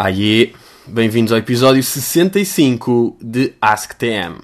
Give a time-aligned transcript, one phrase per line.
[0.00, 0.54] Aí,
[0.86, 4.38] bem-vindos ao episódio 65 de AskTM,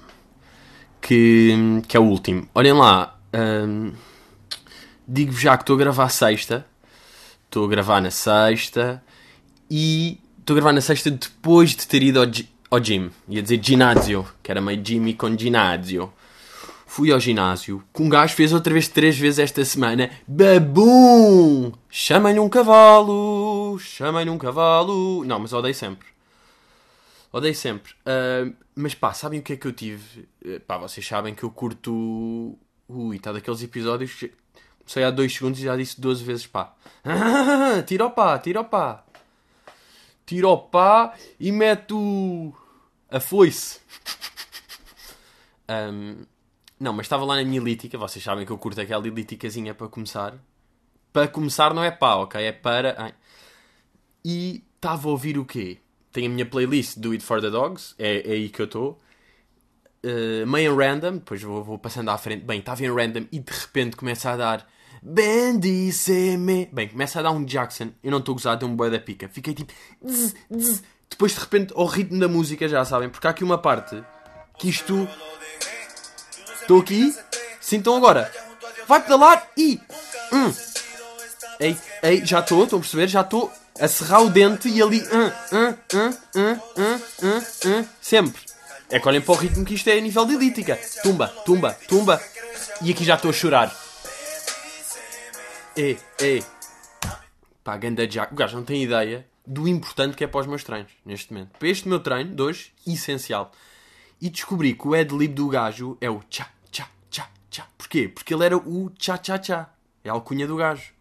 [1.00, 2.48] que, que é o último.
[2.52, 3.92] Olhem lá, hum,
[5.06, 6.66] digo-vos já que estou a gravar sexta,
[7.44, 9.00] estou a gravar na sexta
[9.70, 12.26] e estou a gravar na sexta depois de ter ido ao,
[12.68, 13.10] ao gym.
[13.28, 16.12] Ia dizer ginásio, que era meio Jimmy com ginásio.
[16.94, 20.12] Fui ao ginásio, que um gajo fez outra vez três vezes esta semana.
[20.28, 21.72] Babum!
[21.90, 23.76] Chamem-lhe um cavalo!
[23.80, 25.24] Chamem-lhe um cavalo!
[25.24, 26.06] Não, mas odeio sempre.
[27.32, 27.94] Odeio sempre.
[28.06, 30.28] Ah, mas pá, sabem o que é que eu tive?
[30.44, 32.56] Eh, Pá, vocês sabem que eu curto.
[32.88, 34.32] Ui, está daqueles episódios que.
[34.78, 36.76] Comecei há dois segundos e já disse 12 vezes pá.
[37.88, 39.02] tira o pá, tira o pá.
[40.24, 42.54] Tira o pá e mete o.
[43.10, 43.80] a foice.
[45.66, 46.26] Ahm,
[46.78, 47.96] não, mas estava lá na minha lítica.
[47.96, 50.34] Vocês sabem que eu curto aquela líticazinha para começar.
[51.12, 52.42] Para começar não é pá, ok?
[52.42, 52.94] É para.
[52.98, 53.14] Ai.
[54.24, 55.78] E estava a ouvir o quê?
[56.12, 57.94] Tenho a minha playlist Do It For The Dogs.
[57.98, 59.00] É, é aí que eu estou.
[60.04, 61.14] Uh, meio random.
[61.14, 62.44] Depois vou, vou passando à frente.
[62.44, 64.74] Bem, estava em random e de repente começa a dar...
[65.02, 66.68] Bendiceme.
[66.72, 67.90] Bem, começa a dar um Jackson.
[68.02, 69.28] Eu não estou a gozar, deu um boi da pica.
[69.28, 69.72] Fiquei tipo...
[70.04, 70.82] zzz, zzz.
[71.10, 73.10] Depois de repente, ao ritmo da música, já sabem.
[73.10, 74.02] Porque há aqui uma parte
[74.58, 75.06] que isto...
[76.64, 77.14] Estou aqui.
[77.60, 78.32] Sintam agora.
[78.88, 79.78] Vai pedalar e...
[80.32, 80.52] Hum.
[81.60, 83.06] Ei, ei, já estou, estão a perceber?
[83.06, 85.02] Já estou a serrar o dente e ali.
[85.02, 88.42] hum, hum, hum, hum, hum, hum, hum, sempre.
[88.90, 90.78] É que olhem para o ritmo que isto é a nível de elítica.
[91.02, 92.22] Tumba, tumba, tumba.
[92.80, 93.76] E aqui já estou a chorar.
[95.76, 96.42] Ei, ei.
[97.62, 98.32] Pá, ganda Jack.
[98.32, 101.58] O gajo não tem ideia do importante que é para os meus treinos, neste momento.
[101.58, 103.52] Para este meu treino, hoje, essencial.
[104.20, 106.48] E descobri que o ad-lib do gajo é o tchá,
[107.54, 107.68] tchá.
[107.78, 108.08] Porquê?
[108.08, 109.70] Porque ele era o tchá, tchá, tchá.
[110.02, 110.92] É a alcunha do gajo.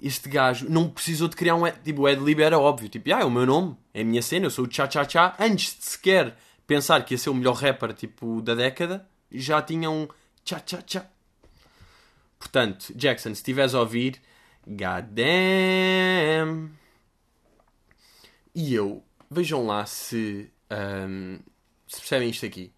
[0.00, 1.70] Este gajo não precisou de criar um.
[1.70, 2.88] Tipo, o Adlib era óbvio.
[2.88, 5.08] Tipo, ah, é o meu nome, é a minha cena, eu sou o Cha Cha
[5.08, 5.36] Cha.
[5.38, 6.36] Antes de sequer
[6.66, 10.08] pensar que ia ser o melhor rapper tipo, da década, já tinha um
[10.44, 11.06] Cha Cha Cha.
[12.38, 14.20] Portanto, Jackson, se estiveres a ouvir,
[14.66, 16.70] God damn.
[18.54, 21.38] E eu, vejam lá se, ahm,
[21.86, 22.72] se percebem isto aqui.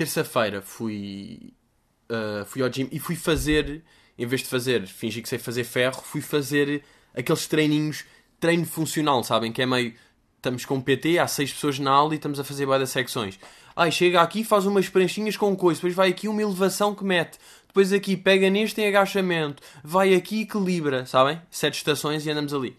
[0.00, 1.52] Terça-feira fui
[2.10, 3.84] Uh, fui ao gym e fui fazer,
[4.18, 6.82] em vez de fazer, fingir que sei fazer ferro, fui fazer
[7.14, 8.04] aqueles treininhos,
[8.40, 9.52] treino funcional, sabem?
[9.52, 9.94] Que é meio,
[10.36, 13.38] estamos com um PT, há seis pessoas na aula e estamos a fazer várias secções.
[13.76, 17.38] Ai, chega aqui, faz umas pranchinhas com coisa, depois vai aqui uma elevação que mete,
[17.68, 21.40] depois aqui pega neste em agachamento, vai aqui e equilibra, sabem?
[21.48, 22.76] Sete estações e andamos ali.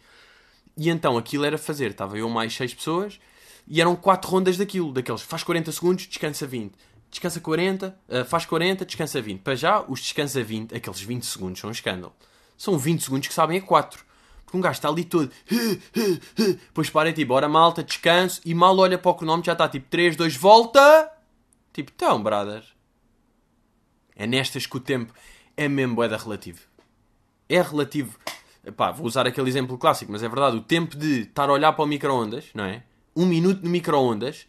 [0.75, 3.17] E então aquilo era fazer, estava eu mais seis pessoas
[3.65, 6.73] e eram quatro rondas daquilo, daqueles faz 40 segundos, descansa 20.
[7.11, 9.41] Descansa 40, ah, faz 40, descansa 20.
[9.41, 12.13] Para já, os descansa 20, aqueles 20 segundos são um escândalo.
[12.57, 14.03] São 20 segundos que sabem a 4.
[14.45, 15.31] Porque um gajo está ali todo.
[16.35, 18.41] Depois para e tipo, ora malta, descanso.
[18.43, 21.11] E mal olha para o cronómetro, já está tipo 3, 2, volta.
[21.73, 22.63] Tipo, então, brother.
[24.15, 25.13] É nestas que o tempo
[25.55, 26.71] é mesmo boeda relativo
[27.51, 28.17] é relativo.
[28.75, 30.55] Pá, vou usar aquele exemplo clássico, mas é verdade.
[30.55, 32.83] O tempo de estar a olhar para o micro-ondas, não é?
[33.15, 34.47] Um minuto no micro-ondas,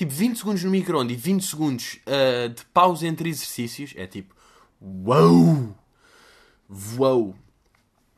[0.00, 4.34] tipo 20 segundos no micro-ondas e 20 segundos ah, de pausa entre exercícios, é tipo,
[4.80, 5.76] uau!
[6.96, 7.34] Uau!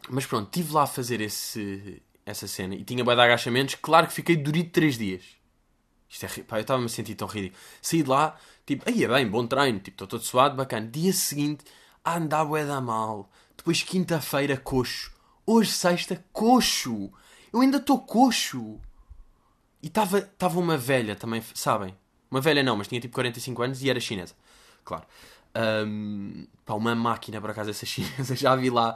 [0.08, 3.74] Mas pronto, estive lá a fazer esse, essa cena e tinha bué de agachamentos.
[3.74, 5.24] Claro que fiquei durito 3 dias.
[6.08, 7.60] Isto é, pá, eu estava-me a sentir tão ridículo.
[7.80, 10.86] Saí de lá, tipo, aí é bem, bom treino, tipo, estou todo suado, bacana.
[10.86, 11.64] Dia seguinte,
[12.04, 13.28] a andar bué da mal.
[13.56, 15.10] Depois quinta-feira, coxo.
[15.44, 17.10] Hoje, sexta, coxo.
[17.52, 18.78] Eu ainda estou coxo.
[19.82, 21.94] E estava uma velha também, sabem?
[22.30, 24.34] Uma velha não, mas tinha tipo 45 anos e era chinesa.
[24.84, 25.04] Claro.
[25.54, 28.94] Ahm, pá, uma máquina, por acaso, essa chinesa, já vi lá.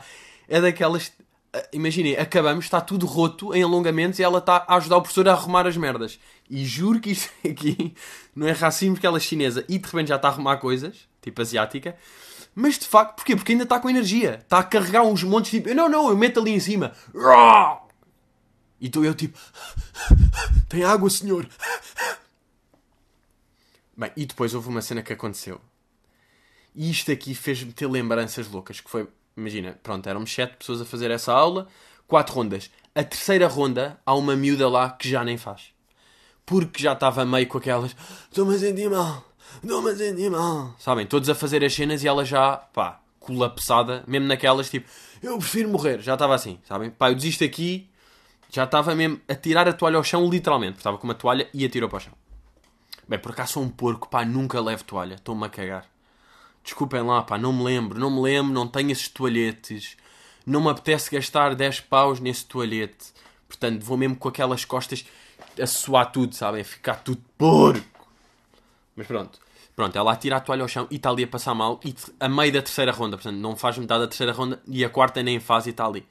[0.49, 1.13] É daquelas...
[1.53, 5.29] ah, Imaginem, acabamos, está tudo roto em alongamentos e ela está a ajudar o professor
[5.29, 6.19] a arrumar as merdas.
[6.49, 7.95] E juro que isto aqui
[8.35, 11.09] não é racismo porque ela é chinesa e de repente já está a arrumar coisas,
[11.21, 11.97] tipo asiática.
[12.55, 13.37] Mas de facto, porquê?
[13.37, 14.39] Porque ainda está com energia.
[14.43, 16.93] Está a carregar uns montes, tipo, não, não, eu meto ali em cima.
[18.81, 19.39] Estou eu tipo,
[20.69, 21.49] tem água, senhor.
[23.97, 25.59] Bem, e depois houve uma cena que aconteceu.
[26.75, 28.81] E isto aqui fez-me ter lembranças loucas.
[28.81, 31.67] Que foi, imagina, pronto, éramos sete pessoas a fazer essa aula,
[32.07, 32.71] quatro rondas.
[32.95, 35.72] A terceira ronda, há uma miúda lá que já nem faz.
[36.45, 37.97] Porque já estava meio com aquelas,
[38.31, 39.27] estou-me a sentir mal,
[39.63, 40.77] estou-me a sentir mal.
[40.79, 44.89] Sabem, todos a fazer as cenas e ela já, pá, colapsada, mesmo naquelas, tipo,
[45.22, 46.01] eu prefiro morrer.
[46.01, 46.91] Já estava assim, sabem?
[46.91, 47.91] Pá, eu desisto aqui,
[48.51, 50.78] já estava mesmo a tirar a toalha ao chão, literalmente.
[50.78, 52.13] Estava com uma toalha e atirou para o chão.
[53.09, 55.15] Bem, por acaso sou um porco, pá, nunca levo toalha.
[55.15, 55.87] Estou-me a cagar.
[56.65, 59.97] Desculpem lá, pá, não me lembro, não me lembro, não tenho esses toalhetes.
[60.45, 63.13] Não me apetece gastar 10 paus nesse toalhete.
[63.48, 65.07] Portanto, vou mesmo com aquelas costas
[65.60, 66.60] a suar tudo, sabem?
[66.60, 68.09] A ficar tudo porco.
[68.97, 69.39] Mas pronto.
[69.77, 71.78] Pronto, ela atira a toalha ao chão e está ali a passar mal.
[71.84, 74.60] E a meio da terceira ronda, portanto, não faz metade da terceira ronda.
[74.66, 76.07] E a quarta nem faz e está ali.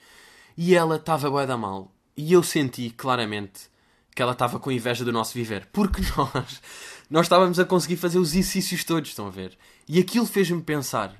[0.56, 1.92] E ela estava bué da mal.
[2.18, 3.70] E eu senti claramente
[4.16, 5.68] que ela estava com inveja do nosso viver.
[5.74, 6.62] Porque nós,
[7.10, 9.58] nós estávamos a conseguir fazer os exercícios todos, estão a ver?
[9.88, 11.14] E aquilo fez-me pensar.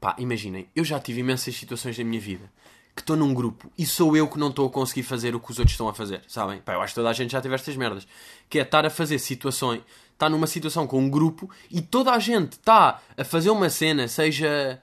[0.00, 2.50] Pá, imaginem, eu já tive imensas situações na minha vida
[2.94, 5.50] que estou num grupo e sou eu que não estou a conseguir fazer o que
[5.50, 6.60] os outros estão a fazer, sabem?
[6.60, 8.06] Pá, eu acho que toda a gente já teve estas merdas.
[8.50, 9.82] Que é estar a fazer situações,
[10.12, 14.08] estar numa situação com um grupo e toda a gente está a fazer uma cena,
[14.08, 14.80] seja,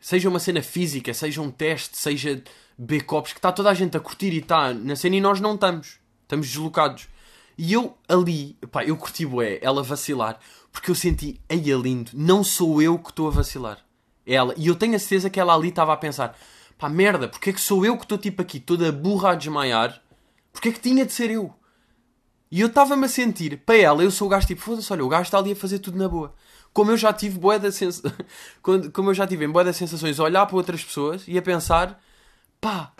[0.00, 2.42] seja uma cena física, seja um teste, seja
[2.78, 5.54] B-Cops, que está toda a gente a curtir e está na cena e nós não
[5.54, 5.98] estamos.
[6.22, 7.08] Estamos deslocados.
[7.58, 10.38] E eu ali, pá, eu curti bué, ela vacilar,
[10.70, 13.78] porque eu senti, aí é lindo, não sou eu que estou a vacilar.
[14.26, 14.52] É ela.
[14.58, 16.36] E eu tenho a certeza que ela ali estava a pensar,
[16.76, 20.02] pá, merda, porque é que sou eu que estou tipo aqui toda burra a desmaiar?
[20.52, 21.54] Porque é que tinha de ser eu?
[22.50, 25.08] E eu estava-me a sentir, para ela, eu sou o gajo tipo, foda-se, olha, o
[25.08, 26.34] gajo está ali a fazer tudo na boa.
[26.72, 28.02] Como eu já tive boé da sens...
[28.92, 32.00] como eu já tive em boé das sensações olhar para outras pessoas e a pensar,
[32.60, 32.92] pá,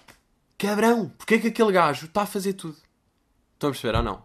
[0.59, 2.77] cabrão, porque é que aquele gajo está a fazer tudo?
[3.55, 4.25] Estão a perceber ou não?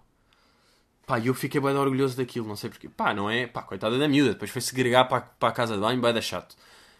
[1.06, 2.88] Pá, eu fiquei bem orgulhoso daquilo, não sei porquê.
[2.88, 3.48] Pá, não é?
[3.48, 6.22] Pá, coitada da miúda, depois foi segregar para, para a casa de banho, bem da
[6.22, 6.56] chato.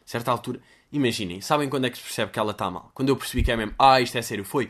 [0.06, 0.60] Certa altura,
[0.92, 2.92] imaginem, sabem quando é que se percebe que ela está mal?
[2.94, 4.70] Quando eu percebi que é mesmo, ah, isto é sério, foi.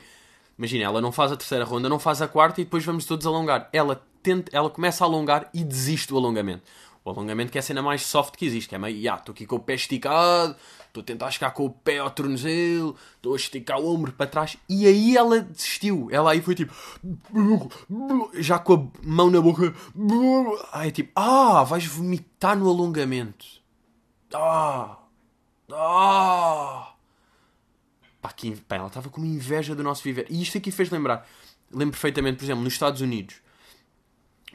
[0.57, 3.25] Imaginem, ela não faz a terceira ronda, não faz a quarta e depois vamos todos
[3.25, 3.67] alongar.
[3.73, 6.63] Ela, tenta, ela começa a alongar e desiste do alongamento.
[7.03, 9.33] O alongamento que é a cena mais soft que existe, que é meio, ah, estou
[9.33, 10.55] aqui com o pé esticado,
[10.85, 14.27] estou a tentar chegar com o pé ao tornozelo, estou a esticar o ombro para
[14.27, 16.09] trás, e aí ela desistiu.
[16.11, 16.71] Ela aí foi tipo,
[18.35, 19.73] já com a mão na boca,
[20.71, 23.45] aí tipo, ah, vais vomitar no alongamento.
[24.31, 24.99] Ah,
[25.73, 26.93] ah.
[28.21, 30.27] Pá, que, pá, ela estava com uma inveja do nosso viver.
[30.29, 31.27] E isto aqui fez lembrar,
[31.71, 33.41] lembro perfeitamente, por exemplo, nos Estados Unidos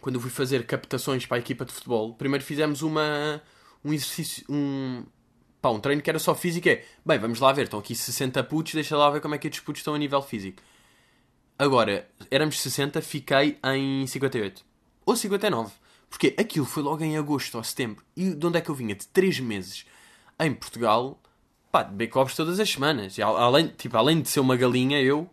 [0.07, 3.43] quando eu fui fazer captações para a equipa de futebol, primeiro fizemos uma,
[3.85, 5.05] um exercício, um,
[5.61, 6.69] pá, um treino que era só físico.
[6.69, 9.49] É, bem, vamos lá ver, estão aqui 60 putos, deixa lá ver como é que
[9.49, 10.63] estes putos estão a nível físico.
[11.59, 14.65] Agora, éramos 60, fiquei em 58.
[15.05, 15.73] Ou 59.
[16.09, 18.05] Porque aquilo foi logo em agosto ou setembro.
[18.17, 18.95] E de onde é que eu vinha?
[18.95, 19.87] De 3 meses
[20.39, 21.21] em Portugal,
[21.73, 23.19] pá, de copos todas as semanas.
[23.19, 25.29] E, além, tipo, além de ser uma galinha, eu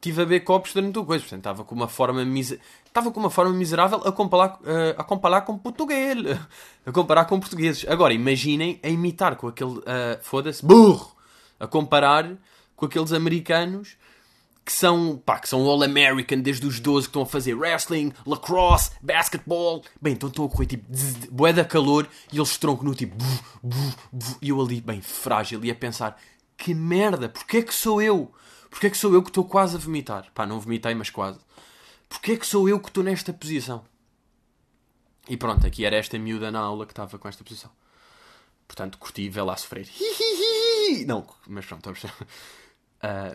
[0.00, 1.24] tive a beber copos durante o coisa.
[1.24, 5.02] Portanto, estava com uma forma miserável estava com uma forma miserável a comparar, uh, a
[5.02, 6.16] comparar com português.
[6.86, 7.86] A comparar com portugueses.
[7.88, 9.78] Agora, imaginem a imitar com aquele.
[9.78, 11.16] Uh, Foda-se, burro!
[11.58, 12.30] A comparar
[12.76, 13.96] com aqueles americanos
[14.62, 18.90] que são, pá, que são all-American desde os 12 que estão a fazer wrestling, lacrosse,
[19.00, 19.82] basketball.
[20.00, 20.84] Bem, então estão a correr tipo
[21.30, 25.00] bué da calor e eles troncam no tipo buf, buf, buf, e eu ali, bem
[25.00, 26.20] frágil, e a pensar
[26.56, 28.30] que merda, porque é que sou eu?
[28.70, 30.26] Porque é que sou eu que estou quase a vomitar?
[30.34, 31.38] Pá, não vomitei, mas quase.
[32.08, 33.84] Porquê é que sou eu que estou nesta posição?
[35.28, 37.70] E pronto, aqui era esta miúda na aula que estava com esta posição.
[38.66, 39.88] Portanto, curti vê lá sofrer.
[41.06, 41.94] Não, mas pronto, uh,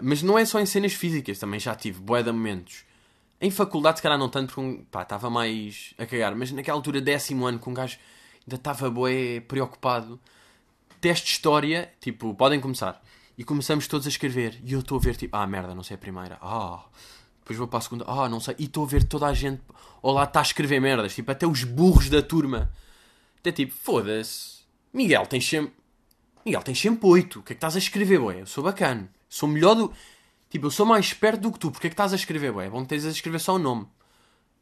[0.01, 2.83] Mas não é só em cenas físicas, também já tive bué de momentos.
[3.41, 6.35] Em faculdade, se calhar não tanto, porque pá, estava mais a cagar.
[6.35, 7.97] Mas naquela altura, décimo ano, com um gajo
[8.45, 10.19] ainda estava bué preocupado.
[10.99, 13.01] Teste de história, tipo, podem começar.
[13.37, 14.59] E começamos todos a escrever.
[14.63, 16.37] E eu estou a ver, tipo, ah, merda, não sei a primeira.
[16.41, 16.83] Ah,
[17.49, 19.61] depois vou para a segunda, ah, não sei, e estou a ver toda a gente,
[20.03, 22.71] ou lá está a escrever merdas, tipo, até os burros da turma.
[23.39, 24.59] Até tipo, foda-se,
[24.93, 25.73] Miguel, tens sempre.
[26.45, 28.41] Miguel, tens sempre oito, o que é que estás a escrever, ué?
[28.41, 29.91] Eu sou bacana, sou melhor do.
[30.49, 32.67] Tipo, eu sou mais esperto do que tu, porque é que estás a escrever, ué?
[32.67, 33.83] É bom que estejas a escrever só o nome.
[33.83, 33.85] É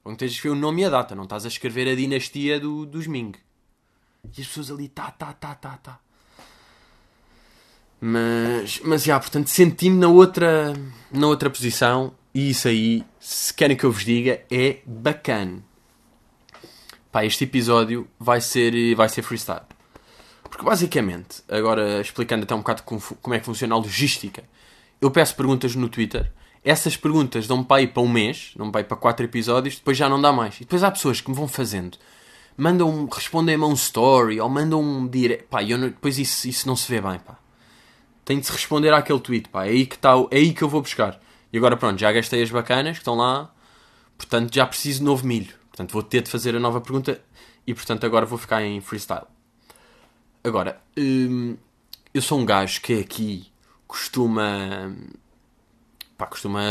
[0.06, 1.96] bom que estejas a escrever o nome e a data, não estás a escrever a
[1.96, 3.34] dinastia do, dos Ming.
[4.24, 6.00] E as pessoas ali, tá, tá, tá, tá, tá.
[8.00, 10.74] Mas, mas já, portanto, senti-me na outra,
[11.12, 15.64] na outra posição e isso aí, se querem que eu vos diga, é bacana.
[17.12, 19.66] Pá, este episódio vai ser, vai ser freestyle.
[20.44, 24.44] Porque basicamente, agora explicando até um bocado como, é que funciona a logística,
[25.00, 26.32] eu peço perguntas no Twitter,
[26.64, 29.98] essas perguntas dão-me para ir para um mês, dão-me para ir para quatro episódios, depois
[29.98, 30.58] já não dá mais.
[30.58, 31.98] E depois há pessoas que me vão fazendo,
[32.58, 36.68] mandam, respondem-me a um story, ou mandam um direct, pá, eu não, depois isso, isso
[36.68, 37.38] não se vê bem, pá.
[38.26, 40.70] Tem de se responder àquele tweet, pá, é aí que, tá, é aí que eu
[40.70, 41.20] vou buscar.
[41.52, 43.54] E agora pronto, já gastei as bacanas que estão lá,
[44.18, 45.54] portanto já preciso de novo milho.
[45.70, 47.22] Portanto vou ter de fazer a nova pergunta
[47.66, 49.26] e portanto agora vou ficar em freestyle.
[50.44, 51.56] Agora, hum,
[52.14, 53.48] eu sou um gajo que aqui
[53.88, 54.96] costuma.
[56.18, 56.62] pá, costuma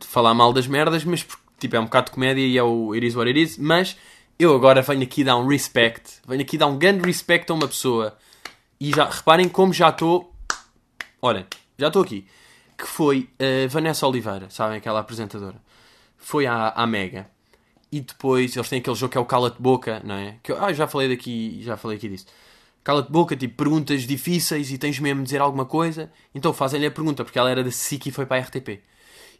[0.00, 1.26] falar mal das merdas, mas
[1.58, 3.56] tipo é um bocado de comédia e é o it is what it is.
[3.56, 3.96] Mas
[4.38, 7.68] eu agora venho aqui dar um respect, venho aqui dar um grande respect a uma
[7.68, 8.16] pessoa
[8.80, 10.34] e já reparem como já estou.
[11.22, 11.46] Olhem,
[11.78, 12.26] já estou aqui
[12.76, 15.60] que foi a Vanessa Oliveira, sabem, aquela apresentadora.
[16.16, 17.30] Foi à, à Mega.
[17.90, 20.38] E depois eles têm aquele jogo que é o Cala-te Boca, não é?
[20.42, 22.26] Que eu ah, já falei daqui, já falei aqui disso.
[22.82, 26.10] Cala-te Boca, tipo, perguntas difíceis e tens mesmo de dizer alguma coisa.
[26.34, 28.80] Então fazem-lhe a pergunta, porque ela era da SIC e foi para a RTP.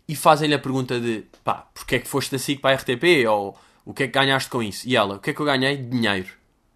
[0.07, 3.27] E fazem-lhe a pergunta de, pá, porque é que foste da SIC para a RTP?
[3.29, 4.87] Ou o que é que ganhaste com isso?
[4.89, 5.77] E ela, o que é que eu ganhei?
[5.77, 6.29] Dinheiro.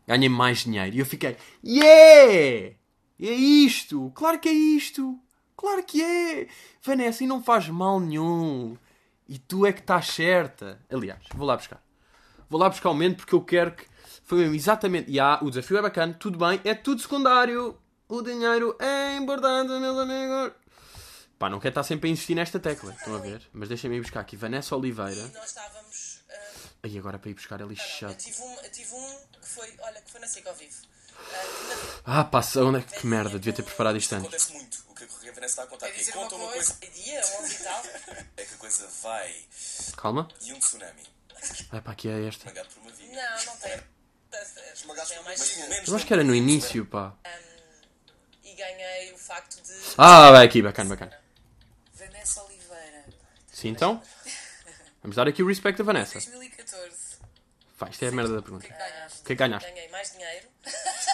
[0.06, 0.96] Ganhei mais dinheiro.
[0.96, 2.74] E eu fiquei, yeah!
[3.20, 4.10] É isto!
[4.14, 5.18] Claro que é isto!
[5.56, 6.48] Claro que é!
[6.82, 8.76] Vanessa, e não faz mal nenhum.
[9.28, 10.80] E tu é que estás certa.
[10.90, 11.82] Aliás, vou lá buscar.
[12.48, 13.86] Vou lá buscar o momento porque eu quero que.
[14.24, 15.10] Foi mesmo exatamente.
[15.10, 17.76] E há, o desafio é bacana, tudo bem, é tudo secundário.
[18.08, 20.52] O dinheiro é importante, meus amigos.
[21.38, 23.42] Pá, não quero estar sempre a insistir nesta tecla, estão a ver?
[23.52, 25.12] Mas deixem-me ir buscar aqui Vanessa Oliveira.
[25.12, 26.20] E nós estávamos.
[26.30, 26.34] ah,
[26.84, 28.16] Aí agora para ir buscar ali eu chato.
[28.16, 29.74] tive um, eu tive um que foi.
[29.82, 30.76] Olha, que foi na SIC ao vivo.
[32.04, 32.28] Ah,
[32.60, 34.26] onde é que, merda, devia ter preparado isto antes.
[34.28, 34.84] Acontece muito.
[34.88, 35.98] O que a Vanessa está a contar aqui.
[35.98, 36.74] dizer Conta uma uma coisa.
[36.74, 36.94] coisa.
[36.94, 37.82] Dia 11 e tal.
[38.36, 39.34] É que a coisa vai
[39.96, 40.28] Calma.
[40.40, 41.02] de um tsunami
[41.70, 42.48] Vai para aqui é esta.
[42.48, 43.30] esmagado por uma vinha.
[43.30, 43.82] Não, não tem.
[44.74, 45.88] Esmagado Tem por menos.
[45.88, 47.12] Eu acho que era no início, pá.
[48.44, 49.72] E ganhei o facto de.
[49.98, 51.20] Ah, vai aqui, bacana, bacana.
[51.94, 53.04] Vanessa Oliveira.
[53.52, 54.02] Sim, então.
[55.02, 56.14] Vamos dar aqui o respect a Vanessa.
[56.20, 56.96] 2014.
[57.78, 58.66] Vai, isto é a merda da pergunta.
[58.66, 59.06] É?
[59.06, 59.70] O que é que ganhaste?
[59.70, 60.48] Ganhei mais dinheiro.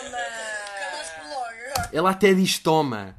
[0.00, 1.88] Toma!
[1.92, 3.16] Ela até diz toma.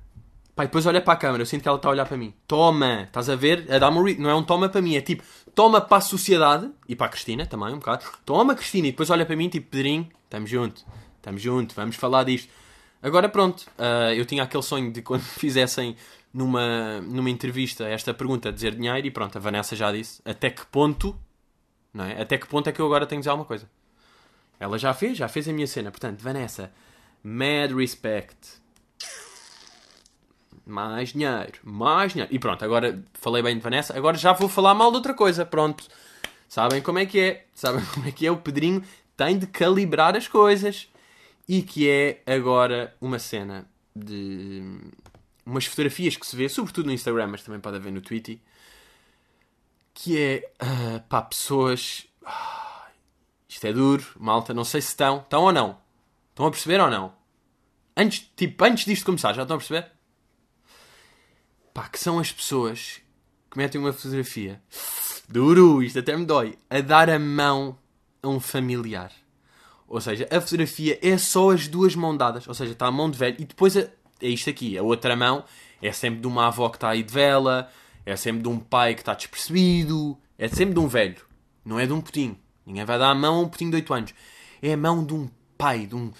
[0.55, 2.33] Pai, depois olha para a câmera, eu sinto que ela está a olhar para mim.
[2.45, 3.03] Toma!
[3.03, 3.65] Estás a ver?
[3.71, 5.23] A dar um re- Não é um toma para mim, é tipo,
[5.55, 8.05] toma para a sociedade e para a Cristina também, um bocado.
[8.25, 10.83] Toma, Cristina, e depois olha para mim, tipo, Pedrinho, estamos junto,
[11.15, 12.49] estamos junto, vamos falar disto.
[13.01, 15.95] Agora pronto, ah, eu tinha aquele sonho de quando fizessem
[16.33, 20.65] numa, numa entrevista esta pergunta, dizer dinheiro, e pronto, a Vanessa já disse até que
[20.65, 21.17] ponto,
[21.93, 22.21] não é?
[22.21, 23.69] Até que ponto é que eu agora tenho de dizer alguma coisa.
[24.59, 25.89] Ela já fez, já fez a minha cena.
[25.89, 26.71] Portanto, Vanessa,
[27.23, 28.59] mad respect.
[30.65, 32.33] Mais dinheiro, mais dinheiro.
[32.33, 35.45] E pronto, agora falei bem de Vanessa, agora já vou falar mal de outra coisa.
[35.45, 35.85] Pronto.
[36.47, 37.45] Sabem como é que é?
[37.53, 38.31] Sabem como é que é?
[38.31, 38.83] O Pedrinho
[39.15, 40.87] tem de calibrar as coisas.
[41.47, 44.61] E que é agora uma cena de
[45.43, 48.37] umas fotografias que se vê, sobretudo no Instagram, mas também pode haver no Twitter,
[49.95, 52.05] que é ah, pá, pessoas.
[52.23, 52.58] ah,
[53.49, 55.17] isto é duro, malta, não sei se estão.
[55.17, 55.77] Estão ou não?
[56.29, 57.11] Estão a perceber ou não?
[57.97, 59.91] Antes, tipo, antes disto começar, já estão a perceber?
[61.73, 63.01] Pá, que são as pessoas
[63.49, 64.61] que metem uma fotografia.
[65.27, 66.57] Duro, isto até me dói.
[66.69, 67.77] A dar a mão
[68.21, 69.11] a um familiar.
[69.87, 72.47] Ou seja, a fotografia é só as duas mãos dadas.
[72.47, 73.81] Ou seja, está a mão de velho e depois a-
[74.21, 74.77] é isto aqui.
[74.77, 75.43] A outra mão
[75.81, 77.69] é sempre de uma avó que está aí de vela,
[78.05, 81.17] é sempre de um pai que está despercebido, é sempre de um velho.
[81.65, 82.37] Não é de um putinho.
[82.69, 84.13] Ninguém vai dar a mão a um putinho de 8 anos.
[84.61, 86.11] É a mão de um pai, de um,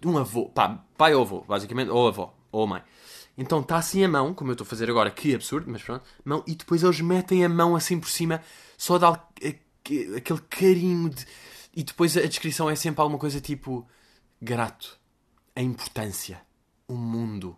[0.00, 0.46] de um avô.
[0.48, 2.82] Pá, pai ou avô, basicamente, ou avó, ou mãe.
[3.36, 6.04] Então está assim a mão, como eu estou a fazer agora, que absurdo, mas pronto,
[6.24, 8.42] mão, e depois eles metem a mão assim por cima,
[8.76, 11.24] só dá aque- aquele carinho de.
[11.74, 13.86] E depois a descrição é sempre alguma coisa tipo
[14.40, 14.98] grato,
[15.54, 16.40] a importância,
[16.88, 17.56] o mundo,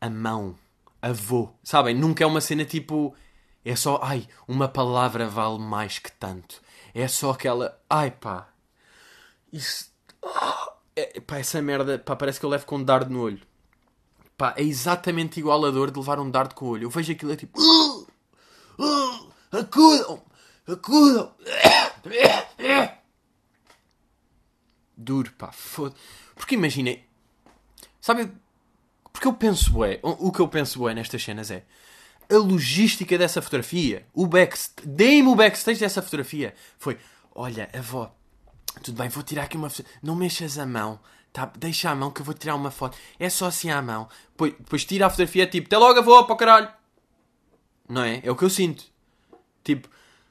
[0.00, 0.56] a mão,
[1.02, 1.50] avô.
[1.62, 1.94] Sabem?
[1.94, 3.14] Nunca é uma cena tipo.
[3.64, 6.62] É só, ai, uma palavra vale mais que tanto.
[6.94, 8.48] É só aquela, ai pá,
[9.52, 9.92] isso.
[10.24, 13.40] ah, é, pá, essa merda, pá, parece que eu levo com um dardo no olho.
[14.36, 16.84] Pá, é exatamente igual a dor de levar um dardo com o olho.
[16.84, 17.60] Eu vejo aquilo é tipo.
[17.60, 18.06] "Uh,
[18.78, 20.22] uh, Acudam!
[20.66, 21.34] Acudam!
[24.96, 25.94] Duro, pá, foda
[26.34, 27.04] Porque imaginem.
[28.00, 28.32] Sabe.
[29.12, 29.98] Porque eu penso, bué.
[30.02, 31.64] O que eu penso, bué, nestas cenas é.
[32.30, 34.06] A logística dessa fotografia.
[34.12, 34.86] O backstage.
[34.88, 36.54] Dei-me o backstage dessa fotografia.
[36.78, 36.98] Foi.
[37.34, 38.14] Olha, avó.
[38.82, 39.88] Tudo bem, vou tirar aqui uma foto.
[40.02, 41.00] Não mexas a mão.
[41.32, 42.96] Tá, deixa a mão que eu vou tirar uma foto.
[43.18, 44.08] É só assim à mão.
[44.30, 46.68] Depois, depois tira a fotografia tipo, até logo avó, para o caralho.
[47.88, 48.20] Não é?
[48.22, 48.84] É o que eu sinto.
[49.64, 49.88] Tipo,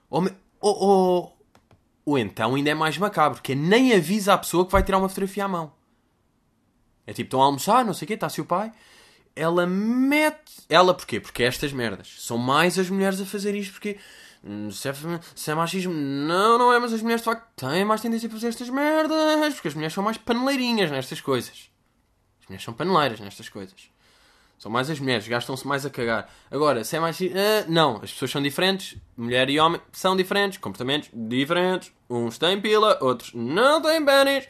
[0.10, 1.38] ou, me- ou, ou,
[2.06, 5.10] ou então ainda é mais macabro, que nem avisa a pessoa que vai tirar uma
[5.10, 5.72] fotografia à mão.
[7.06, 8.72] É tipo, estão a almoçar, não sei o quê, está-se o pai.
[9.38, 10.64] Ela mete.
[10.70, 11.20] Ela porquê?
[11.20, 12.16] Porque é estas merdas.
[12.20, 13.98] São mais as mulheres a fazer isto porque.
[14.44, 14.94] hum, Se é,
[15.36, 18.32] se é machismo, não, não é, mas as mulheres de facto têm mais tendência a
[18.32, 19.54] fazer estas merdas.
[19.54, 21.70] Porque as mulheres são mais paneleirinhas nestas coisas.
[22.42, 23.90] As mulheres são paneleiras nestas coisas.
[24.58, 26.34] São mais as mulheres, gastam-se mais a cagar.
[26.50, 27.20] Agora, se é mais.
[27.22, 28.98] ah, não, as pessoas são diferentes.
[29.16, 30.58] Mulher e homem são diferentes.
[30.58, 31.92] Comportamentos diferentes.
[32.10, 34.48] Uns têm pila, outros não têm pênis.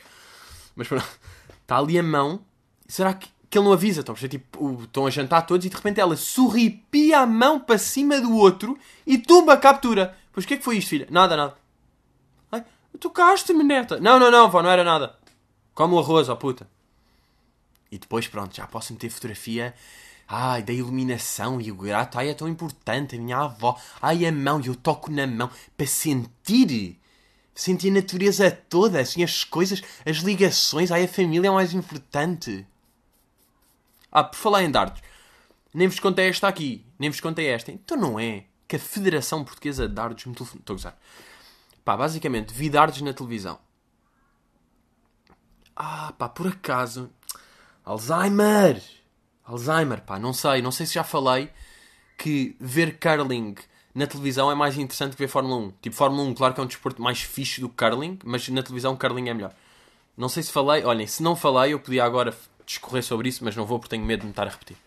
[0.75, 1.05] Mas pronto,
[1.61, 2.39] está ali a mão.
[2.87, 4.01] Será que, que ele não avisa?
[4.01, 4.39] Estão a, perceber?
[4.39, 8.35] tipo, estão a jantar todos e de repente ela sorripia a mão para cima do
[8.35, 10.17] outro e tumba a captura.
[10.31, 11.07] Pois o que é que foi isto, filha?
[11.09, 11.55] Nada, nada.
[12.51, 12.63] Ai,
[12.99, 13.99] tocaste-me, neta.
[13.99, 15.15] Não, não, não, vó, não era nada.
[15.73, 16.67] Come o arroz, ó puta.
[17.91, 19.73] E depois, pronto, já posso meter fotografia
[20.27, 22.19] Ai, da iluminação e o grato.
[22.19, 23.15] Ai, é tão importante.
[23.15, 23.79] A minha avó.
[24.01, 24.61] Ai, a mão.
[24.63, 26.99] Eu toco na mão para sentir.
[27.55, 28.99] Sentir a natureza toda.
[28.99, 30.91] Assim, as coisas, as ligações.
[30.91, 32.65] Ai, a família é o mais importante.
[34.11, 35.01] Ah, por falar em dardos.
[35.73, 36.85] Nem vos contei esta aqui.
[36.97, 37.71] Nem vos contei esta.
[37.71, 40.59] Então não é que a Federação Portuguesa de Dardos me telefonou.
[40.59, 40.97] Estou a gozar.
[41.85, 43.59] Pá, basicamente, vi dardos na televisão.
[45.75, 47.09] Ah, pá, por acaso.
[47.85, 48.81] Alzheimer!
[49.45, 50.61] Alzheimer, pá, não sei.
[50.61, 51.49] Não sei se já falei
[52.17, 53.55] que ver curling
[53.93, 55.71] na televisão é mais interessante que ver Fórmula 1.
[55.81, 58.97] Tipo, Fórmula 1, claro que é um desporto mais fixe do curling, mas na televisão
[58.97, 59.53] curling é melhor.
[60.17, 60.83] Não sei se falei.
[60.83, 62.35] Olhem, se não falei, eu podia agora
[62.67, 64.77] discorrer sobre isso, mas não vou porque tenho medo de me estar a repetir.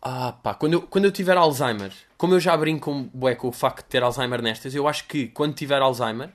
[0.00, 3.48] Ah, pá, quando eu, quando eu tiver Alzheimer, como eu já brinco com, bué, com
[3.48, 6.30] o facto de ter Alzheimer nestas, eu acho que quando tiver Alzheimer,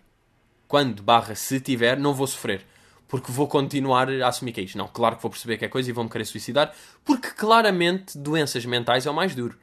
[0.67, 2.65] quando barra se tiver, não vou sofrer.
[3.07, 4.77] Porque vou continuar a assumir que é isto.
[4.77, 6.73] Não, claro que vou perceber que é coisa e vou-me querer suicidar,
[7.05, 9.57] porque claramente doenças mentais é o mais duro.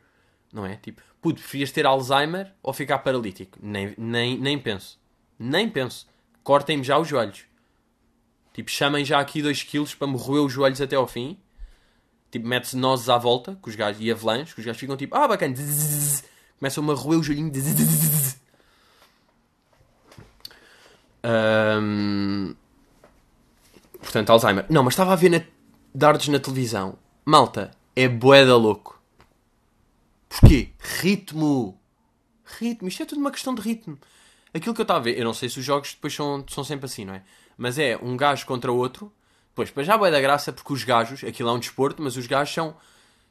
[0.53, 0.77] Não é?
[0.77, 3.59] Tipo, puto, preferias ter Alzheimer ou ficar paralítico?
[3.61, 4.99] Nem, nem, nem penso.
[5.39, 6.07] Nem penso.
[6.45, 7.50] Cortem-me já os joelhos.
[8.53, 11.39] Tipo, chamem já aqui 2 quilos para me roer os joelhos até ao fim.
[12.31, 15.17] Tipo, mete-se nozes à volta com os gajos, e avelãs, que os gajos ficam tipo,
[15.17, 15.55] ah, bacana.
[16.59, 17.53] Começam-me a roer o joelhinho.
[21.25, 22.55] Um...
[23.99, 24.67] Portanto, Alzheimer.
[24.69, 25.41] Não, mas estava a ver na...
[25.95, 26.99] dardos na televisão.
[27.25, 29.01] Malta, é boeda louco.
[30.29, 30.71] Porquê?
[30.79, 31.79] Ritmo.
[32.45, 32.89] Ritmo.
[32.89, 33.99] Isto é tudo uma questão de ritmo.
[34.53, 36.65] Aquilo que eu estava a ver, eu não sei se os jogos depois são, são
[36.65, 37.23] sempre assim, não é?
[37.61, 39.13] Mas é um gajo contra outro.
[39.55, 42.27] Pois, para já boé da graça, porque os gajos, aquilo é um desporto, mas os
[42.27, 42.75] gajos são,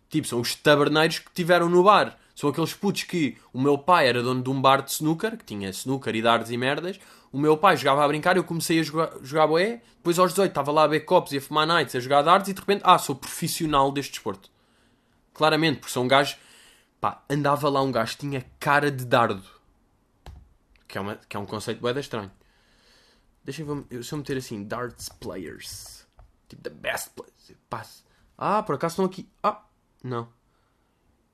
[0.08, 2.16] tipo, são os taberneiros que tiveram no bar.
[2.36, 5.46] São aqueles putos que o meu pai era dono de um bar de snooker, que
[5.46, 7.00] tinha snooker e dardos e merdas.
[7.32, 9.82] O meu pai jogava a brincar, eu comecei a jogar, jogar boé.
[9.96, 12.50] Depois aos 18 estava lá a beber copos e a fumar nights, a jogar dardos
[12.50, 14.52] e de repente, ah, sou profissional deste desporto.
[15.34, 16.38] Claramente, porque são um gajo,
[17.02, 19.44] pá, andava lá um gajo, tinha cara de dardo.
[20.88, 22.30] Que é, uma, que é um conceito boeda estranho.
[23.44, 26.08] Deixa-me eu, se eu meter assim, darts players.
[26.48, 27.54] Tipo, the best players.
[27.70, 28.04] Passe.
[28.38, 29.30] Ah, por acaso estão aqui.
[29.44, 29.64] Ah,
[30.04, 30.30] não.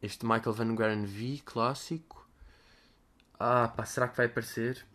[0.01, 2.27] Este Michael Van Garen V, clássico.
[3.39, 4.85] Ah, pá, será que vai aparecer?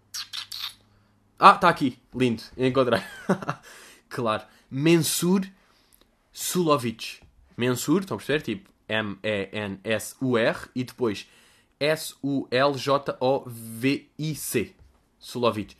[1.38, 1.98] Ah, está aqui.
[2.14, 2.42] Lindo.
[2.56, 3.00] Encontrei.
[4.08, 4.44] claro.
[4.70, 5.42] Mensur
[6.32, 7.20] Sulovic.
[7.56, 8.42] Mensur, estão a perceber?
[8.42, 11.28] Tipo, M-E-N-S-U-R e depois
[11.78, 12.36] S-U-L-J-O-V-I-C.
[15.18, 15.76] Sulovic.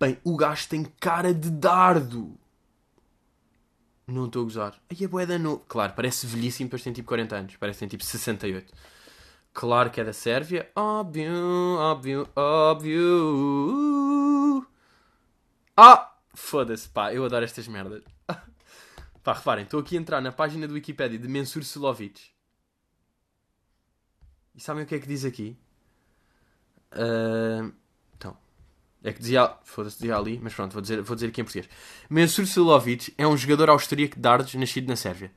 [0.00, 2.34] Bem, o gajo tem cara de dardo.
[4.06, 4.80] Não estou a gozar.
[4.88, 5.62] Aí a boeda novo.
[5.68, 7.56] Claro, parece velhíssimo, depois tem tipo 40 anos.
[7.56, 8.72] Parece que tem tipo 68.
[9.52, 10.70] Claro que é da Sérvia.
[10.74, 11.34] Óbvio,
[11.76, 12.96] óbvio, óbvio.
[15.76, 16.14] Ah!
[16.32, 17.12] Foda-se, pá.
[17.12, 18.02] Eu adoro estas merdas.
[19.22, 19.64] pá, reparem.
[19.64, 22.30] Estou aqui a entrar na página do Wikipedia de Mensur Sulovic.
[24.54, 25.58] E sabem o que é que diz aqui?
[26.92, 27.79] Uh.
[29.02, 29.50] É que dizia.
[29.64, 31.68] Foda-se, dizia ali, mas pronto, vou dizer, vou dizer aqui em português.
[32.08, 35.32] Mensur Sulovic é um jogador austríaco de dardos nascido na Sérvia.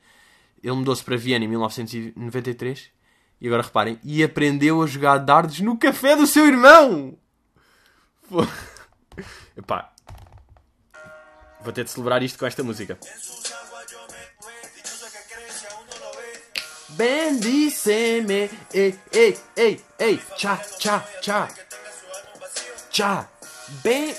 [0.61, 2.91] Ele mudou-se para Viena em 1993.
[3.41, 7.17] E agora reparem, e aprendeu a jogar dardos no café do seu irmão!
[9.57, 9.93] Epá.
[11.61, 12.97] Vou ter de celebrar isto com esta música.
[16.89, 21.49] Bendíceme, ei, ei, ei, ei, tchá, tchá, tchá,
[22.91, 23.29] tchá,
[23.83, 24.15] bem...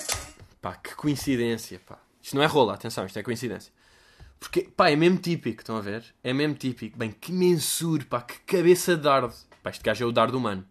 [0.61, 1.99] Pá, que coincidência, pá.
[2.23, 3.73] Isto não é rola, atenção, isto é coincidência.
[4.41, 6.05] Porque, pá, é mesmo típico, estão a ver?
[6.23, 6.99] É mesmo típico.
[6.99, 9.35] Bem, que mensuro, pá, que cabeça de dardo.
[9.63, 10.67] Pá, este gajo é o dardo humano.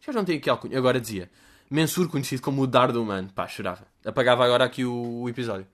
[0.00, 0.78] Já não tem aqui alcunha.
[0.78, 1.30] Agora dizia,
[1.70, 3.30] mensuro conhecido como o dardo humano.
[3.34, 3.86] Pá, chorava.
[4.04, 5.66] Apagava agora aqui o, o episódio.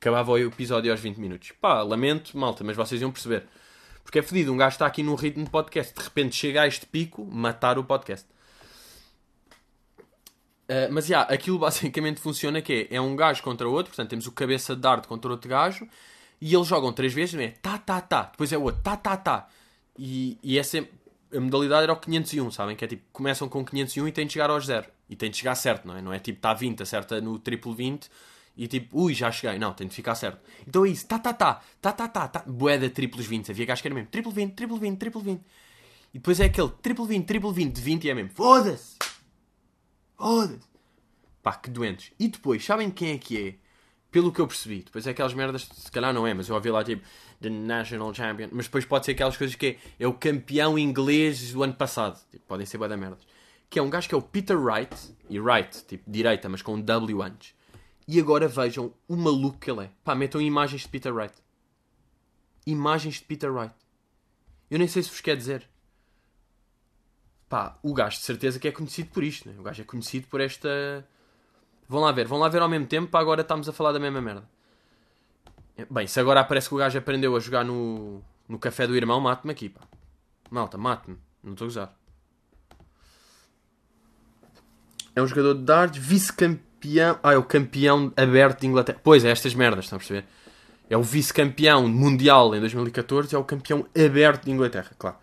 [0.00, 1.52] Acabava o episódio aos 20 minutos.
[1.60, 3.46] Pá, lamento, malta, mas vocês iam perceber.
[4.04, 6.66] Porque é fedido, um gajo está aqui num ritmo de podcast, de repente chega a
[6.66, 8.26] este pico, matar o podcast.
[10.68, 14.10] Uh, mas, já, yeah, aquilo basicamente funciona que é, é um gajo contra outro, portanto
[14.10, 15.88] temos o cabeça de dardo contra outro gajo,
[16.40, 19.16] e eles jogam três vezes, é tá, tá, tá, depois é o outro, tá, tá,
[19.16, 19.48] tá.
[19.98, 20.62] E, e é
[21.34, 22.76] a modalidade era o 501, sabem?
[22.76, 24.86] Que é tipo, começam com 501 e têm de chegar aos zero.
[25.08, 26.02] E têm de chegar certo, não é?
[26.02, 28.08] Não é tipo, está 20, acerta no triplo 20
[28.56, 29.58] e tipo, ui, já cheguei.
[29.58, 30.38] Não, tem de ficar certo.
[30.66, 32.44] Então é isso, tá, tá, tá, tá, tá, tá, tá.
[32.46, 33.50] Boeda triplos 20.
[33.50, 35.40] Havia gajos que era mesmo triplo 20, triplo 20, triplo 20.
[36.14, 38.96] E depois é aquele triplo 20, triplo 20 de 20 e é mesmo, foda-se.
[40.18, 40.68] Foda-se.
[41.42, 42.12] Pá, que doentes.
[42.18, 43.54] E depois, sabem quem é que é?
[44.10, 44.82] Pelo que eu percebi.
[44.82, 47.06] Depois é aquelas merdas, se calhar não é, mas eu ouvi lá tipo,
[47.40, 48.48] The National Champion.
[48.52, 52.20] Mas depois pode ser aquelas coisas que é, é o campeão inglês do ano passado.
[52.30, 53.26] Tipo, podem ser boeda merdas.
[53.70, 54.94] Que é um gajo que é o Peter Wright.
[55.30, 57.54] E Wright, tipo, direita, mas com um W antes.
[58.06, 59.90] E agora vejam o maluco que ele é.
[60.02, 61.34] Pá, metam imagens de Peter Wright.
[62.66, 63.74] Imagens de Peter Wright.
[64.70, 65.68] Eu nem sei se vos quer dizer.
[67.48, 69.54] Pá, o gajo de certeza que é conhecido por isto, né?
[69.58, 70.68] O gajo é conhecido por esta.
[71.88, 73.98] Vão lá ver, vão lá ver ao mesmo tempo, para agora estamos a falar da
[73.98, 74.44] mesma merda.
[75.88, 79.20] Bem, se agora parece que o gajo aprendeu a jogar no, no café do irmão,
[79.20, 79.80] mate-me aqui, pá.
[80.50, 81.16] Malta, mate-me.
[81.42, 81.98] Não estou a usar.
[85.14, 87.18] É um jogador de dardos, vice-campeão.
[87.22, 89.00] Ah, é o campeão aberto de Inglaterra.
[89.02, 90.24] Pois é, estas merdas, estão a perceber?
[90.90, 95.16] É o vice-campeão mundial em 2014 e é o campeão aberto de Inglaterra, claro.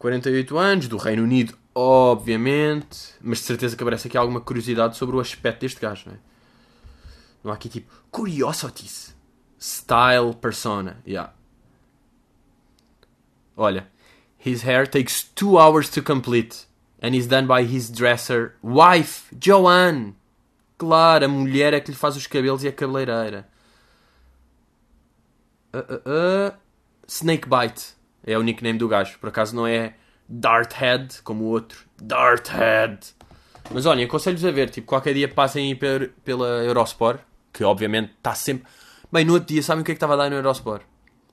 [0.00, 3.14] 48 anos, do Reino Unido, obviamente.
[3.20, 6.18] Mas de certeza que aparece aqui alguma curiosidade sobre o aspecto deste gajo, não é?
[7.44, 9.14] Não há aqui tipo curiosities.
[9.60, 11.02] Style persona.
[11.06, 11.34] Yeah.
[13.54, 13.88] Olha.
[14.42, 16.66] His hair takes two hours to complete.
[17.02, 20.14] And is done by his dresser wife, Joanne.
[20.78, 23.46] Claro, a mulher é que lhe faz os cabelos e a cabeleireira.
[25.74, 26.58] Uh, uh, uh.
[27.06, 27.99] Snakebite.
[28.24, 29.18] É o nickname do gajo.
[29.18, 29.94] Por acaso não é
[30.28, 31.84] Darthead, como o outro.
[32.00, 32.98] Darthead.
[33.70, 34.70] Mas olhem, aconselho-vos a ver.
[34.70, 37.20] Tipo, qualquer dia passem per, pela Eurosport.
[37.52, 38.64] Que obviamente está sempre...
[39.12, 40.82] Bem, no outro dia, sabem o que é que estava a dar no Eurosport?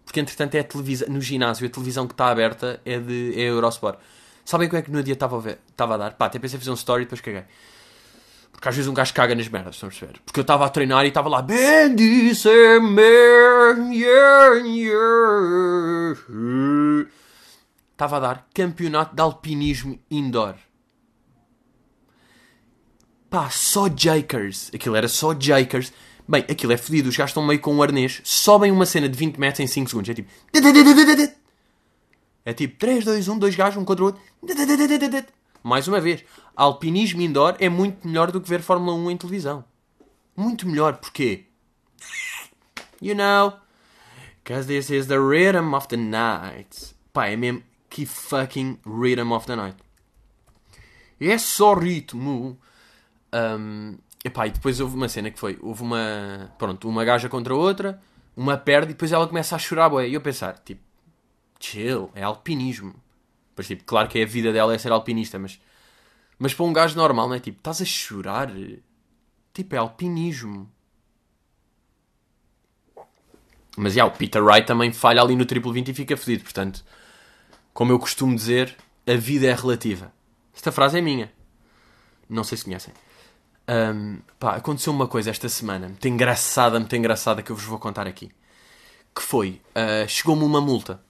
[0.04, 1.08] Porque entretanto é a televisão...
[1.10, 4.00] No ginásio, a televisão que está aberta é de é Eurosport.
[4.44, 6.14] Sabem o que é que no dia estava a, a dar?
[6.14, 7.44] Pá, até pensei fazer um story e depois caguei.
[8.58, 10.20] Porque às vezes um gajo caga nas merdas, estão a perceber?
[10.26, 11.46] Porque eu estava a treinar e estava lá.
[17.92, 20.56] Estava a dar campeonato de alpinismo indoor.
[23.30, 24.72] Pá, só Jakers.
[24.74, 25.94] Aquilo era só Jakers.
[26.28, 27.10] Bem, aquilo é fodido.
[27.10, 28.22] Os gajos estão meio com um arnês.
[28.24, 30.10] Sobem uma cena de 20 metros em 5 segundos.
[30.10, 30.32] É tipo...
[32.44, 34.22] É tipo 3, 2, 1, dois gajos, um contra o outro.
[35.64, 36.24] Mais uma vez,
[36.56, 39.64] alpinismo indoor é muito melhor do que ver Fórmula 1 em televisão.
[40.36, 41.46] Muito melhor, porquê?
[43.02, 43.54] You know,
[44.44, 46.96] because this is the rhythm of the night.
[47.12, 49.78] Pá, é mesmo que fucking rhythm of the night.
[51.20, 52.58] É só ritmo.
[53.34, 56.52] Um, epá, e depois houve uma cena que foi: houve uma.
[56.58, 58.02] Pronto, uma gaja contra outra,
[58.36, 60.08] uma perde e depois ela começa a chorar, boé.
[60.08, 60.82] E eu pensar, tipo,
[61.60, 62.94] chill, é alpinismo.
[63.58, 65.60] Pois, tipo, claro que a vida dela é ser alpinista, mas.
[66.38, 67.40] Mas para um gajo normal, não é?
[67.40, 68.52] Tipo, estás a chorar.
[69.52, 70.72] Tipo, é alpinismo.
[73.76, 76.44] Mas, já, o Peter Wright também falha ali no triplo 20 e fica fedido.
[76.44, 76.86] Portanto,
[77.74, 80.14] como eu costumo dizer, a vida é relativa.
[80.56, 81.34] Esta frase é minha.
[82.30, 82.94] Não sei se conhecem.
[83.68, 87.80] Um, pá, aconteceu uma coisa esta semana, muito engraçada, muito engraçada, que eu vos vou
[87.80, 88.32] contar aqui.
[89.16, 91.02] Que foi, uh, chegou-me uma multa.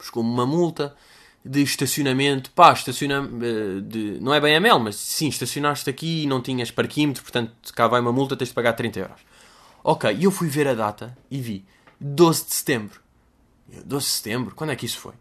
[0.00, 0.96] Chegou-me uma multa
[1.44, 2.50] de estacionamento.
[2.52, 3.26] Pá, estaciona
[3.82, 7.52] de, não é bem a mel, mas sim, estacionaste aqui e não tinhas parquímetro, portanto,
[7.74, 9.20] cá vai uma multa, tens de pagar 30 euros.
[9.84, 11.64] Ok, e eu fui ver a data e vi
[12.00, 13.00] 12 de setembro.
[13.84, 14.54] 12 de setembro?
[14.54, 15.14] Quando é que isso foi?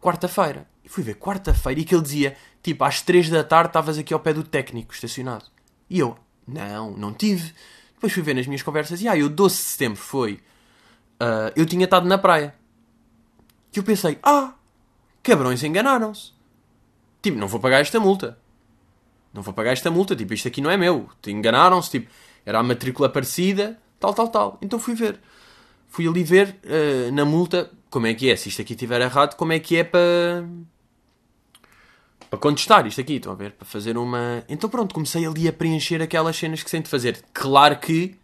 [0.00, 0.66] Quarta-feira.
[0.84, 4.14] E fui ver quarta-feira e que ele dizia, tipo, às 3 da tarde estavas aqui
[4.14, 5.46] ao pé do técnico, estacionado.
[5.88, 7.52] E eu, não, não tive.
[7.94, 10.34] Depois fui ver nas minhas conversas e, ah, eu 12 de setembro foi.
[11.20, 12.54] Uh, eu tinha estado na praia.
[13.74, 14.54] E eu pensei, ah,
[15.30, 16.32] cabrões enganaram-se.
[17.22, 18.36] Tipo, não vou pagar esta multa.
[19.32, 21.08] Não vou pagar esta multa, tipo, isto aqui não é meu.
[21.24, 22.10] Enganaram-se, tipo,
[22.44, 24.58] era a matrícula parecida, tal, tal, tal.
[24.60, 25.20] Então fui ver.
[25.88, 28.34] Fui ali ver uh, na multa como é que é.
[28.34, 30.44] Se isto aqui estiver errado, como é que é para.
[32.28, 33.52] para contestar isto aqui, estão a ver?
[33.52, 34.42] Para fazer uma.
[34.48, 37.22] Então pronto, comecei ali a preencher aquelas cenas que sei de fazer.
[37.32, 38.16] Claro que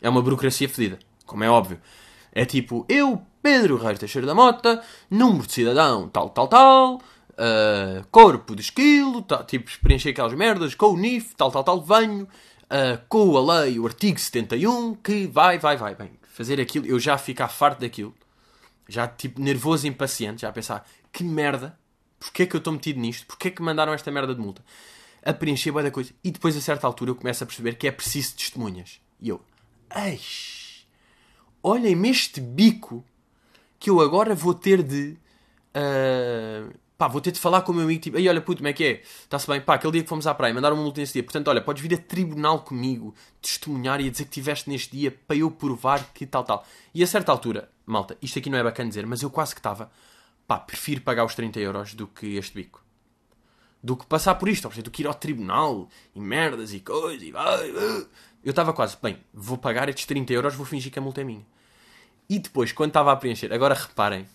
[0.00, 1.78] é uma burocracia fedida, como é óbvio.
[2.34, 8.04] É tipo, eu, Pedro Reis Teixeira da Mota, número de cidadão, tal, tal, tal, uh,
[8.10, 13.00] corpo de esquilo, tipo, preencher aquelas merdas, com o NIF, tal, tal, tal, venho, uh,
[13.08, 17.16] com a lei, o artigo 71, que vai, vai, vai, bem, fazer aquilo, eu já
[17.16, 18.12] ficar farto daquilo,
[18.88, 21.78] já tipo nervoso e impaciente, já a pensar, que merda,
[22.18, 24.64] porquê é que eu estou metido nisto, porquê é que mandaram esta merda de multa?
[25.22, 26.12] A preencher boa da coisa.
[26.22, 29.00] E depois, a certa altura, eu começo a perceber que é preciso testemunhas.
[29.18, 29.40] E eu,
[29.96, 30.63] eixe,
[31.64, 33.02] olhem-me este bico
[33.80, 35.16] que eu agora vou ter de.
[35.74, 38.68] Uh, pá, vou ter de falar com o meu amigo, tipo, aí olha puto, como
[38.68, 39.02] é que é?
[39.02, 41.48] Está-se bem, pá, aquele dia que fomos à praia, mandaram uma multa nesse dia, portanto,
[41.48, 45.36] olha, podes vir a tribunal comigo, testemunhar e a dizer que estiveste neste dia para
[45.36, 46.64] eu provar que tal, tal.
[46.94, 49.60] E a certa altura, malta, isto aqui não é bacana dizer, mas eu quase que
[49.60, 49.90] estava,
[50.46, 52.84] pá, prefiro pagar os 30 euros do que este bico.
[53.82, 57.32] Do que passar por isto, do que ir ao tribunal e merdas e coisas e
[57.32, 57.70] vai.
[58.42, 61.24] Eu estava quase, bem, vou pagar estes 30 euros, vou fingir que a multa é
[61.24, 61.44] minha.
[62.28, 64.26] E depois, quando estava a preencher, agora reparem,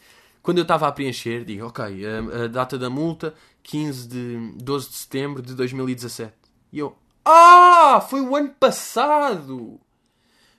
[0.41, 4.89] quando eu estava a preencher, digo, ok, a, a, data da multa, 15 de 12
[4.89, 6.34] de setembro de 2017.
[6.71, 9.80] E eu, ah, foi o ano passado!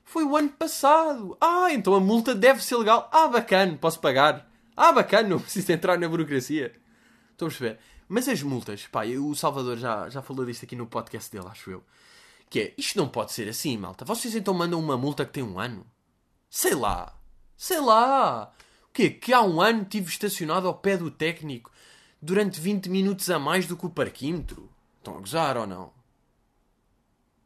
[0.04, 1.36] Foi o ano passado!
[1.40, 3.08] Ah, então a multa deve ser legal.
[3.12, 4.48] Ah, bacana, posso pagar.
[4.76, 6.74] Ah, bacana, não preciso entrar na burocracia.
[7.32, 7.78] Estou a perceber.
[8.08, 11.70] Mas as multas, pá, o Salvador já, já falou disto aqui no podcast dele, acho
[11.70, 11.84] eu.
[12.48, 14.04] Que é, isto não pode ser assim, malta.
[14.04, 15.86] Vocês então mandam uma multa que tem um ano?
[16.50, 17.19] Sei lá.
[17.60, 18.50] Sei lá.
[18.84, 19.10] O quê?
[19.10, 21.70] Que há um ano tive estacionado ao pé do técnico
[22.20, 24.72] durante 20 minutos a mais do que o parquímetro?
[24.96, 25.92] Estão a gozar ou não?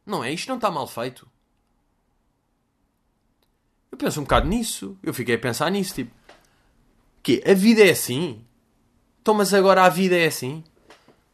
[0.05, 0.31] Não é?
[0.31, 1.29] Isto não está mal feito.
[3.91, 4.97] Eu penso um bocado nisso.
[5.03, 6.15] Eu fiquei a pensar nisso, tipo...
[7.21, 8.41] Que a vida é assim?
[9.21, 10.63] Então, mas agora a vida é assim?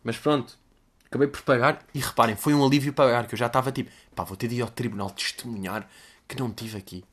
[0.04, 0.58] Mas pronto.
[1.06, 1.86] Acabei por pagar.
[1.94, 3.28] E reparem, foi um alívio pagar.
[3.28, 3.92] Que eu já estava tipo...
[4.16, 5.88] Pá, vou ter de ir ao tribunal testemunhar
[6.28, 7.06] que não tive aqui.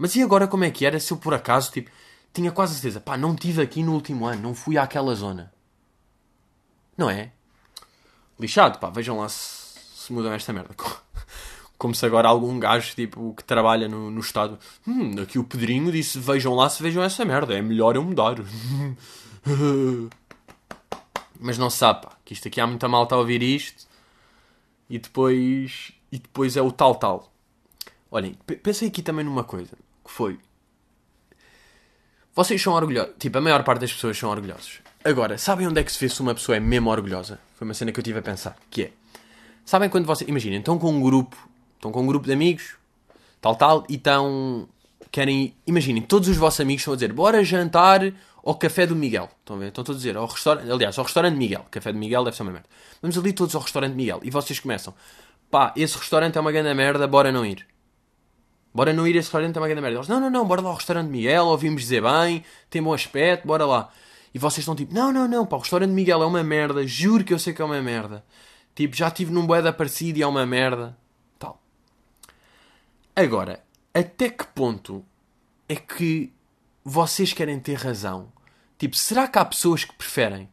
[0.00, 1.90] Mas e agora como é que era se eu por acaso, tipo...
[2.32, 3.02] Tinha quase certeza.
[3.02, 4.40] Pá, não tive aqui no último ano.
[4.40, 5.52] Não fui àquela zona.
[6.96, 7.32] Não é?
[8.38, 8.88] Lixado, pá.
[8.88, 10.74] Vejam lá se, se mudam esta merda.
[11.76, 14.58] Como se agora algum gajo tipo, que trabalha no, no Estado.
[14.88, 17.52] Hum, aqui o Pedrinho disse: vejam lá se vejam essa merda.
[17.52, 18.36] É melhor eu mudar.
[21.38, 23.86] Mas não se sabe, pá, que isto aqui há muita malta a ouvir isto
[24.88, 27.30] e depois, e depois é o tal tal.
[28.10, 29.76] Olhem, pensei aqui também numa coisa
[30.10, 30.38] que foi.
[32.34, 33.14] Vocês são orgulhosos.
[33.18, 34.80] Tipo, a maior parte das pessoas são orgulhosos.
[35.04, 37.38] Agora, sabem onde é que se vê se uma pessoa é mesmo orgulhosa?
[37.54, 38.56] Foi uma cena que eu tive a pensar.
[38.68, 38.92] Que é.
[39.64, 40.28] Sabem quando vocês.
[40.28, 41.36] Imaginem, estão com um grupo.
[41.76, 42.74] Estão com um grupo de amigos.
[43.40, 43.86] Tal, tal.
[43.88, 44.68] E estão.
[45.10, 45.54] Querem.
[45.66, 48.12] Imaginem, todos os vossos amigos estão a dizer: bora jantar
[48.44, 49.28] ao café do Miguel.
[49.40, 49.68] Estão a ver?
[49.68, 51.66] Estão todos a dizer, ao restaurante, aliás, ao restaurante Miguel.
[51.70, 52.68] Café do Miguel deve ser uma merda.
[53.00, 54.20] Vamos ali todos ao restaurante Miguel.
[54.22, 54.94] E vocês começam,
[55.50, 57.66] pá, esse restaurante é uma grande merda, bora não ir.
[58.72, 59.96] Bora não ir a esse restaurante, é uma grande merda.
[59.98, 63.46] Eles, não, não, não, bora lá ao restaurante Miguel, ouvimos dizer bem, tem bom aspecto,
[63.46, 63.90] bora lá.
[64.32, 67.24] E vocês estão tipo, não, não, não, pá, o restaurante Miguel é uma merda, juro
[67.24, 68.24] que eu sei que é uma merda.
[68.74, 70.96] Tipo, já estive num boeda parecido e é uma merda.
[71.38, 71.60] Tal.
[73.16, 73.60] Agora,
[73.92, 75.04] até que ponto
[75.68, 76.32] é que
[76.84, 78.32] vocês querem ter razão
[78.80, 80.48] Tipo, será que há pessoas que preferem?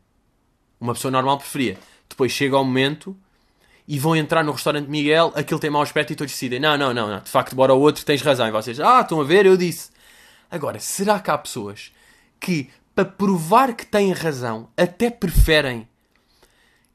[0.81, 1.77] Uma pessoa normal preferia.
[2.09, 3.15] Depois chega ao momento
[3.87, 6.93] e vão entrar no restaurante Miguel, aquilo tem mau aspecto e todos decidem: não, não,
[6.93, 8.47] não, não, de facto, bora ao outro, tens razão.
[8.47, 9.89] E vocês, ah, estão a ver, eu disse.
[10.51, 11.91] Agora, será que há pessoas
[12.39, 15.87] que, para provar que têm razão, até preferem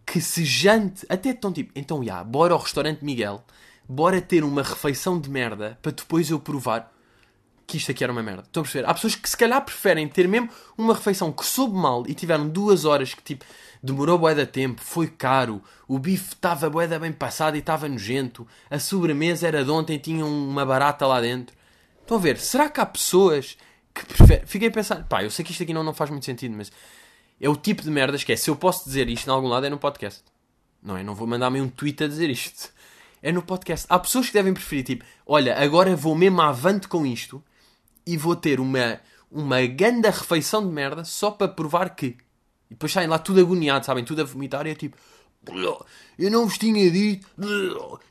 [0.05, 3.42] que se jante, até estão tipo, então, já, bora ao restaurante Miguel,
[3.88, 6.92] bora ter uma refeição de merda para depois eu provar
[7.66, 8.42] que isto aqui era uma merda.
[8.42, 8.87] Estão a perceber?
[8.87, 12.48] Há pessoas que se calhar preferem ter mesmo uma refeição que soube mal e tiveram
[12.48, 13.44] duas horas que tipo
[13.83, 17.88] demorou bué da tempo, foi caro, o bife estava bué da bem passado e estava
[17.88, 21.57] nojento, a sobremesa era de ontem tinha uma barata lá dentro.
[22.01, 22.38] Estão a ver?
[22.38, 23.57] Será que há pessoas
[23.92, 24.47] que preferem...
[24.47, 26.71] Fiquei a pensar, pá, eu sei que isto aqui não, não faz muito sentido, mas
[27.40, 29.66] é o tipo de merdas que é, se eu posso dizer isto em algum lado
[29.66, 30.23] é no podcast.
[30.83, 31.03] Não é?
[31.03, 32.73] Não vou mandar-me um tweet a dizer isto.
[33.23, 33.87] É no podcast.
[33.88, 37.42] Há pessoas que devem preferir, tipo, olha, agora vou mesmo avante com isto
[38.05, 42.16] e vou ter uma, uma ganda refeição de merda só para provar que.
[42.72, 44.02] E depois saem lá tudo agoniado, sabem?
[44.02, 44.96] Tudo a vomitar e é tipo.
[46.18, 47.28] Eu não vos tinha dito.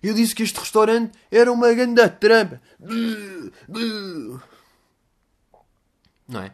[0.04, 2.62] Eu disse que este restaurante era uma ganda trampa.
[6.28, 6.54] Não é?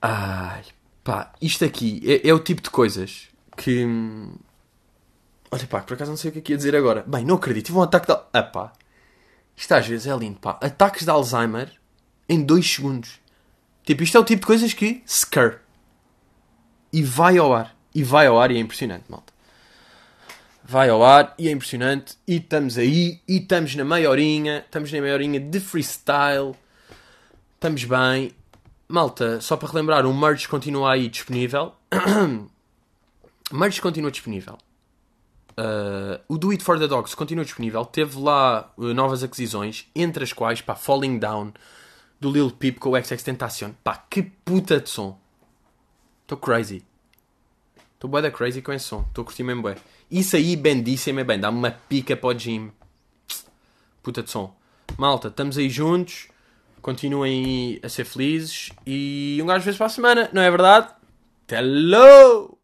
[0.00, 0.64] Ai,
[1.04, 3.84] pá, isto aqui é, é, o tipo de coisas que.
[5.50, 7.04] Olha, pá, por acaso não sei o que é que ia dizer agora.
[7.06, 7.66] Bem, não acredito.
[7.66, 8.18] Tive um ataque de.
[8.32, 8.72] Ah, pá.
[9.54, 10.58] Isto às vezes é lindo, pá.
[10.62, 11.70] Ataques de Alzheimer
[12.26, 13.20] em 2 segundos.
[13.84, 15.67] Tipo, isto é o tipo de coisas que scare.
[16.92, 17.74] E vai ao ar.
[17.94, 19.32] E vai ao ar e é impressionante, malta.
[20.64, 22.16] Vai ao ar e é impressionante.
[22.26, 23.20] E estamos aí.
[23.26, 24.58] E estamos na meia horinha.
[24.58, 26.54] Estamos na meia horinha de freestyle.
[27.54, 28.32] Estamos bem.
[28.88, 31.74] Malta, só para relembrar, o merch continua aí disponível.
[33.52, 34.56] merch continua disponível.
[35.58, 37.84] Uh, o Do It For The Dogs continua disponível.
[37.84, 41.52] Teve lá uh, novas aquisições, entre as quais, pá, Falling Down,
[42.20, 43.72] do Lil Peep com o XX Tentacion.
[43.84, 45.18] Pá, que puta de som.
[46.28, 46.84] Estou crazy.
[47.94, 49.00] Estou bué da crazy com esse som.
[49.08, 49.76] Estou a curtir mesmo bué.
[50.10, 51.40] Isso aí, bendíssimo, é bem.
[51.40, 52.70] Dá-me uma pica para o gym.
[54.02, 54.54] Puta de som.
[54.98, 56.28] Malta, estamos aí juntos.
[56.82, 58.68] Continuem a ser felizes.
[58.86, 60.92] E um gajo vezes para a semana, não é verdade?
[61.50, 62.57] Hello!